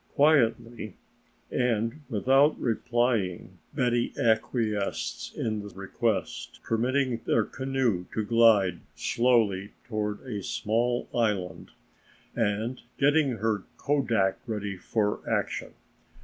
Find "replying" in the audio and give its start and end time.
2.59-3.59